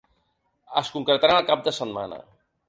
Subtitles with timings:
[0.81, 2.21] Es concretaran el cap de setmana.